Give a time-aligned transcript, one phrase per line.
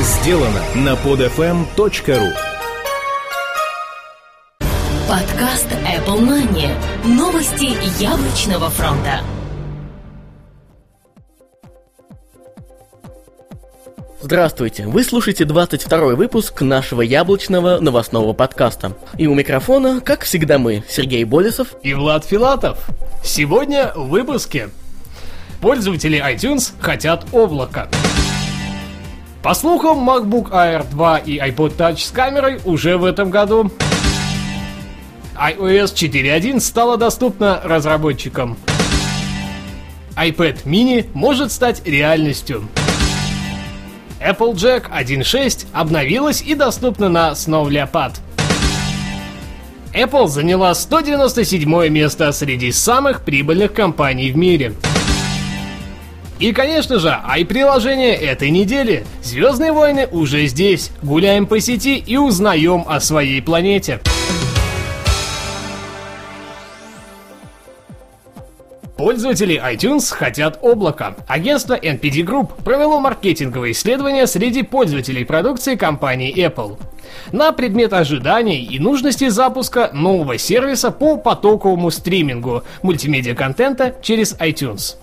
[0.00, 2.32] сделано на podfm.ru
[5.08, 6.68] Подкаст Apple Money.
[7.04, 9.20] Новости яблочного фронта.
[14.20, 14.86] Здравствуйте!
[14.86, 18.96] Вы слушаете 22 выпуск нашего яблочного новостного подкаста.
[19.16, 22.84] И у микрофона, как всегда мы, Сергей Болесов и Влад Филатов.
[23.22, 24.70] Сегодня в выпуске.
[25.60, 27.88] Пользователи iTunes хотят облака.
[29.44, 33.70] По слухам, MacBook Air 2 и iPod Touch с камерой уже в этом году.
[35.36, 38.56] iOS 4.1 стала доступна разработчикам.
[40.16, 42.66] iPad mini может стать реальностью.
[44.18, 48.14] Applejack 1.6 обновилась и доступна на Snow Leopard.
[49.92, 54.72] Apple заняла 197 место среди самых прибыльных компаний в мире.
[56.40, 59.06] И, конечно же, ай-приложение этой недели.
[59.22, 60.90] Звездные войны уже здесь.
[61.02, 64.00] Гуляем по сети и узнаем о своей планете.
[68.96, 71.14] Пользователи iTunes хотят облака.
[71.28, 76.78] Агентство NPD Group провело маркетинговое исследование среди пользователей продукции компании Apple
[77.32, 84.96] на предмет ожиданий и нужности запуска нового сервиса по потоковому стримингу мультимедиа-контента через iTunes.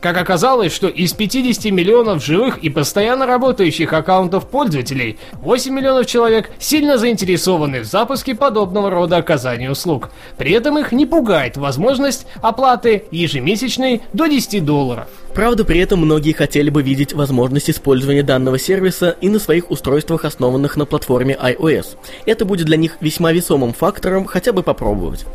[0.00, 6.50] Как оказалось, что из 50 миллионов живых и постоянно работающих аккаунтов пользователей, 8 миллионов человек
[6.58, 10.10] сильно заинтересованы в запуске подобного рода оказания услуг.
[10.38, 15.06] При этом их не пугает возможность оплаты ежемесячной до 10 долларов.
[15.34, 20.24] Правда, при этом многие хотели бы видеть возможность использования данного сервиса и на своих устройствах,
[20.24, 21.98] основанных на платформе iOS.
[22.24, 25.26] Это будет для них весьма весомым фактором хотя бы попробовать.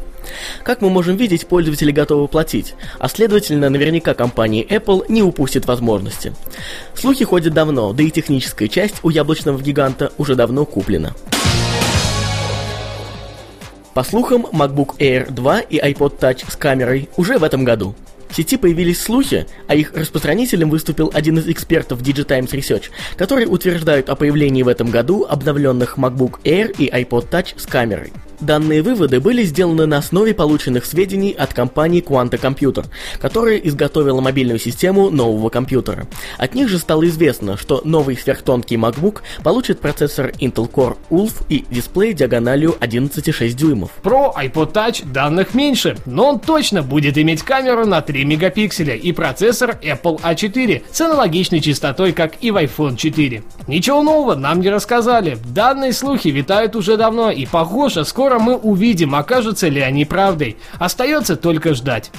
[0.63, 4.13] Как мы можем видеть, пользователи готовы платить, а следовательно, наверняка
[4.55, 6.33] компания Apple не упустит возможности.
[6.93, 11.13] Слухи ходят давно, да и техническая часть у яблочного гиганта уже давно куплена.
[13.93, 17.95] По слухам, MacBook Air 2 и iPod Touch с камерой уже в этом году.
[18.29, 24.09] В сети появились слухи, а их распространителем выступил один из экспертов Digitimes Research, которые утверждают
[24.09, 28.11] о появлении в этом году обновленных MacBook Air и iPod Touch с камерой.
[28.39, 32.85] Данные выводы были сделаны на основе полученных сведений от компании Quanta Computer,
[33.19, 36.07] которая изготовила мобильную систему нового компьютера.
[36.37, 41.65] От них же стало известно, что новый сверхтонкий MacBook получит процессор Intel Core Ulf и
[41.69, 43.91] дисплей диагональю 11,6 дюймов.
[44.03, 49.11] Про iPod Touch данных меньше, но он точно будет иметь камеру на 3 мегапикселя и
[49.11, 53.43] процессор Apple A4 с аналогичной частотой, как и в iPhone 4.
[53.67, 55.37] Ничего нового нам не рассказали.
[55.45, 60.57] Данные слухи витают уже давно и похоже, скоро Скоро мы увидим, окажутся ли они правдой.
[60.79, 62.09] Остается только ждать.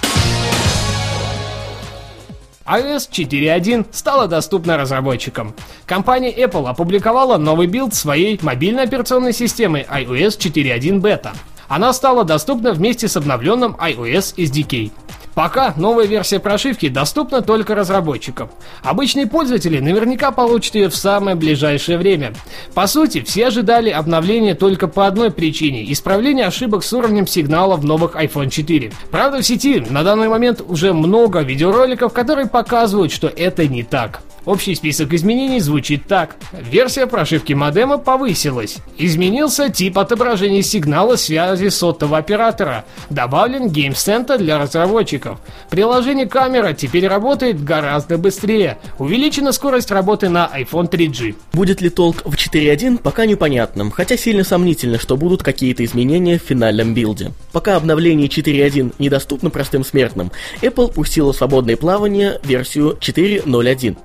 [2.65, 5.53] iOS 4.1 стала доступна разработчикам.
[5.85, 11.31] Компания Apple опубликовала новый билд своей мобильной операционной системы iOS 4.1 Beta.
[11.67, 14.93] Она стала доступна вместе с обновленным iOS SDK.
[15.37, 18.49] Пока новая версия прошивки доступна только разработчикам.
[18.83, 22.33] Обычные пользователи наверняка получат ее в самое ближайшее время.
[22.73, 27.85] По сути, все ожидали обновления только по одной причине– исправления ошибок с уровнем сигнала в
[27.85, 28.91] новых iPhone 4.
[29.11, 34.23] Правда, в сети на данный момент уже много видеороликов, которые показывают, что это не так.
[34.47, 36.37] Общий список изменений звучит так.
[36.53, 38.77] Версия прошивки модема повысилась.
[38.97, 42.85] Изменился тип отображения сигнала связи сотового оператора.
[43.11, 45.41] Добавлен Center для разработчиков.
[45.69, 48.79] Приложение камера теперь работает гораздо быстрее.
[48.99, 51.35] Увеличена скорость работы на iPhone 3G.
[51.53, 56.43] Будет ли толк в 4.1, пока непонятно, хотя сильно сомнительно, что будут какие-то изменения в
[56.43, 57.33] финальном билде.
[57.51, 60.31] Пока обновление 4.1 недоступно простым смертным,
[60.63, 63.97] Apple пустила свободное плавание версию 4.0.1.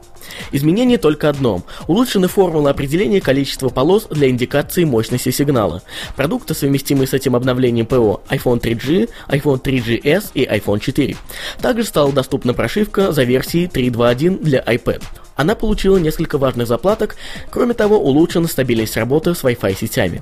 [0.52, 1.64] Изменение только одно.
[1.88, 5.82] Улучшены формулы определения количества полос для индикации мощности сигнала.
[6.16, 11.16] Продукты, совместимые с этим обновлением ПО iPhone 3G, iPhone 3GS и iPhone 4.
[11.62, 15.02] Также стала доступна прошивка за версией 3.2.1 для iPad.
[15.36, 17.16] Она получила несколько важных заплаток,
[17.50, 20.22] кроме того улучшена стабильность работы с Wi-Fi сетями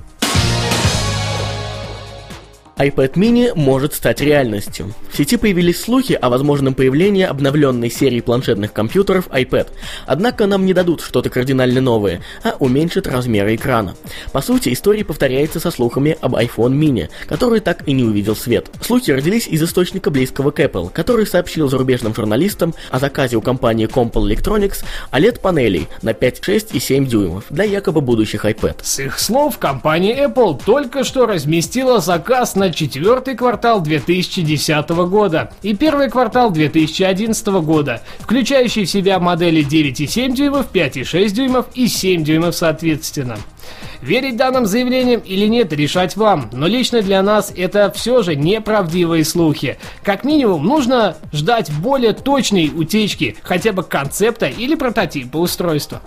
[2.80, 4.94] iPad mini может стать реальностью.
[5.12, 9.68] В сети появились слухи о возможном появлении обновленной серии планшетных компьютеров iPad,
[10.06, 13.96] однако нам не дадут что-то кардинально новое, а уменьшат размеры экрана.
[14.32, 18.70] По сути, история повторяется со слухами об iPhone mini, который так и не увидел свет.
[18.80, 23.88] Слухи родились из источника близкого к Apple, который сообщил зарубежным журналистам о заказе у компании
[23.88, 28.76] Compal Electronics OLED-панелей на 5, 6 и 7 дюймов для якобы будущих iPad.
[28.82, 35.52] С их слов, компания Apple только что разместила заказ на за четвертый квартал 2010 года
[35.62, 42.22] и первый квартал 2011 года, включающий в себя модели 9,7 дюймов, 5,6 дюймов и 7
[42.22, 43.38] дюймов соответственно.
[44.02, 49.24] Верить данным заявлениям или нет, решать вам, но лично для нас это все же неправдивые
[49.24, 49.78] слухи.
[50.02, 56.00] Как минимум, нужно ждать более точной утечки, хотя бы концепта или прототипа устройства.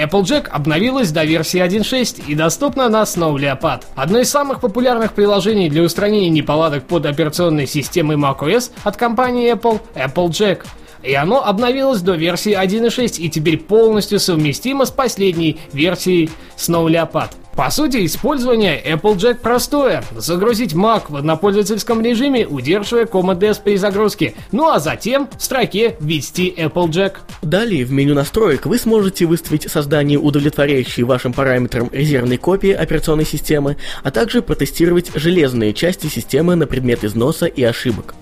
[0.00, 3.84] Applejack обновилась до версии 1.6 и доступна на Snow Leopard.
[3.94, 9.80] Одно из самых популярных приложений для устранения неполадок под операционной системой macOS от компании Apple–
[9.94, 10.64] Applejack.
[11.02, 17.30] И оно обновилось до версии 1.6 и теперь полностью совместимо с последней версией Snow Leopard.
[17.56, 20.02] По сути, использование Applejack простое.
[20.16, 24.34] Загрузить Mac в однопользовательском режиме, удерживая Command S при загрузке.
[24.52, 27.16] Ну а затем в строке ввести Applejack.
[27.42, 33.76] Далее в меню настроек вы сможете выставить создание удовлетворяющей вашим параметрам резервной копии операционной системы,
[34.02, 38.14] а также протестировать железные части системы на предмет износа и ошибок.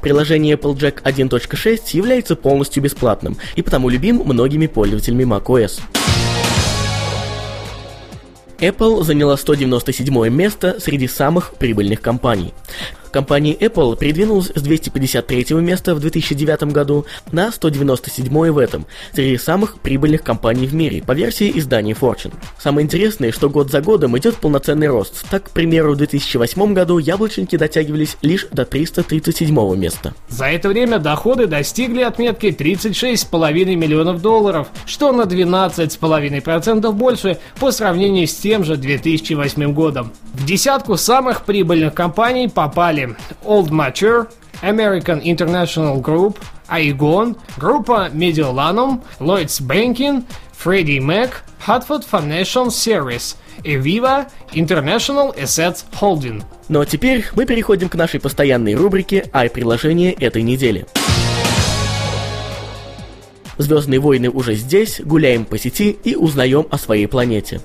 [0.00, 5.80] Приложение Applejack 1.6 является полностью бесплатным и потому любим многими пользователями macOS.
[8.62, 12.54] Apple заняла 197 место среди самых прибыльных компаний.
[13.12, 19.78] Компания Apple придвинулась с 253 места в 2009 году на 197 в этом, среди самых
[19.80, 22.32] прибыльных компаний в мире, по версии издания Fortune.
[22.58, 25.26] Самое интересное, что год за годом идет полноценный рост.
[25.30, 30.14] Так, к примеру, в 2008 году яблочники дотягивались лишь до 337 места.
[30.28, 38.26] За это время доходы достигли отметки 36,5 миллионов долларов, что на 12,5% больше по сравнению
[38.26, 40.12] с тем же 2008 годом.
[40.32, 44.28] В десятку самых прибыльных компаний попали были Old Mature,
[44.62, 46.38] American International Group,
[46.68, 51.30] Aegon, группа Mediolanum, Lloyds Banking, Freddie Mac,
[51.66, 56.42] Hartford Financial Service, Eviva, International Assets Holding.
[56.68, 60.86] Ну а теперь мы переходим к нашей постоянной рубрике «Ай-приложение этой недели».
[63.58, 67.60] Звездные войны уже здесь, гуляем по сети и узнаем о своей планете.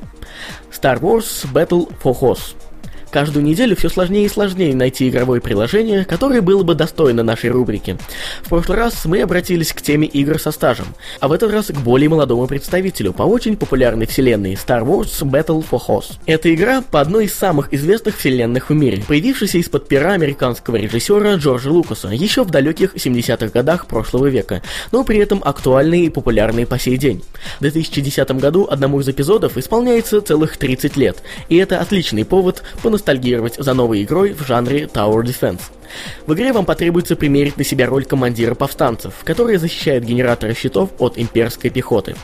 [0.70, 2.56] Star Wars Battle for Hoth–
[3.12, 7.98] Каждую неделю все сложнее и сложнее найти игровое приложение, которое было бы достойно нашей рубрики.
[8.44, 10.88] В прошлый раз мы обратились к теме игр со стажем,
[11.20, 15.66] а в этот раз к более молодому представителю по очень популярной вселенной Star Wars Battle
[15.70, 16.18] for Hoth.
[16.26, 21.36] Эта игра по одной из самых известных вселенных в мире, появившаяся из-под пера американского режиссера
[21.36, 24.62] Джорджа Лукаса еще в далеких 70-х годах прошлого века,
[24.92, 27.24] но при этом актуальные и популярные по сей день.
[27.58, 32.90] В 2010 году одному из эпизодов исполняется целых 30 лет, и это отличный повод по
[32.98, 35.77] поностальгировать за новой игрой в жанре Tower Defense.
[36.26, 41.18] В игре вам потребуется примерить на себя роль командира повстанцев, который защищает генераторы щитов от
[41.18, 42.16] имперской пехоты.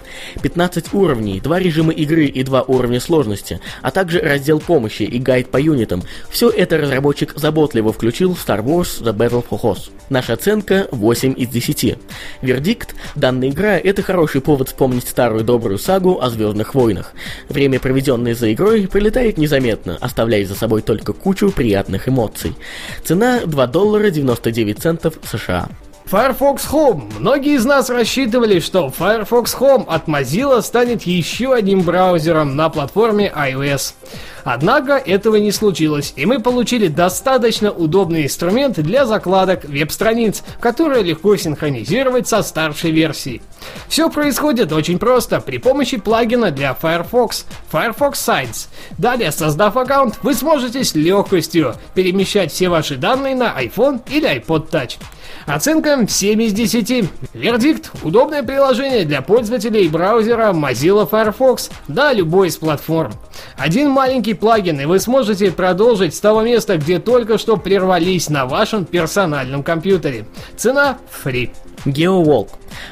[0.41, 5.49] 15 уровней, 2 режима игры и 2 уровня сложности, а также раздел помощи и гайд
[5.49, 6.03] по юнитам.
[6.29, 9.89] Все это разработчик заботливо включил в Star Wars The Battle for Hoth.
[10.09, 11.97] Наша оценка 8 из 10.
[12.41, 17.13] Вердикт– данная игра– это хороший повод вспомнить старую добрую сагу о Звездных войнах.
[17.49, 22.53] Время, проведенное за игрой, пролетает незаметно, оставляя за собой только кучу приятных эмоций.
[23.03, 25.67] Цена 2 доллара 99 центов США.
[26.11, 27.03] Firefox Home.
[27.19, 33.31] Многие из нас рассчитывали, что Firefox Home от Mozilla станет еще одним браузером на платформе
[33.35, 33.93] iOS.
[34.43, 41.35] Однако этого не случилось, и мы получили достаточно удобный инструмент для закладок веб-страниц, которые легко
[41.35, 43.41] синхронизировать со старшей версией.
[43.87, 48.67] Все происходит очень просто при помощи плагина для Firefox, Firefox Sites.
[48.97, 54.69] Далее, создав аккаунт, вы сможете с легкостью перемещать все ваши данные на iPhone или iPod
[54.69, 54.97] Touch.
[55.45, 57.09] Оценка 7 из 10.
[57.33, 63.13] Вердикт– удобное приложение для пользователей браузера Mozilla Firefox, да, любой из платформ.
[63.57, 68.45] Один маленький плагин, и вы сможете продолжить с того места, где только что прервались на
[68.45, 70.25] вашем персональном компьютере.
[70.57, 71.51] Цена– free.
[71.85, 72.49] GeoWalk.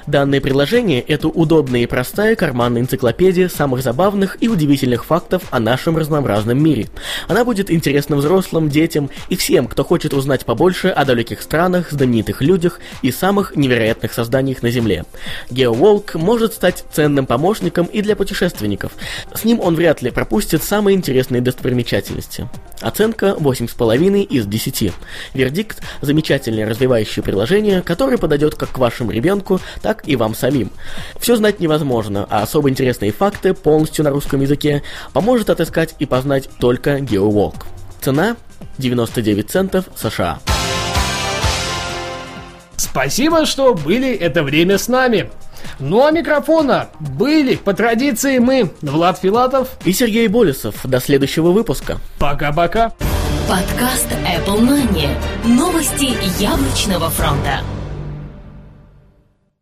[0.08, 5.98] Данное приложение– это удобная и простая карманная энциклопедия самых забавных и удивительных фактов о нашем
[5.98, 6.88] разнообразном мире.
[7.28, 12.42] Она будет интересна взрослым, детям и всем, кто хочет узнать побольше о далеких странах, знаменитых
[12.42, 15.06] людях и самых невероятных созданиях на Земле.
[15.50, 18.92] GeoWalk может стать ценным помощником и для путешественников.
[19.34, 22.50] С ним он вряд ли пропустит самые интересные достопримечательности.
[22.82, 24.92] Оценка 8,5 из 10.
[25.34, 30.72] Вердикт– замечательное развивающее приложение, которое подойдет как вашему ребенку, так и вам самим.
[31.20, 34.84] Все знать невозможно, а особо интересные факты полностью на русском языке
[35.14, 37.64] поможет отыскать и познать только GeoWalk.
[38.02, 38.36] Цена
[38.78, 40.40] 99 центов США.
[42.76, 45.30] Спасибо, что были это время с нами.
[45.80, 50.76] Ну а микрофона были, по традиции, мы, Влад Филатов и Сергей Болесов.
[50.84, 51.98] До следующего выпуска.
[52.20, 52.92] Пока-пока.
[53.48, 55.10] Подкаст Apple Money.
[55.46, 57.62] Новости яблочного фронта.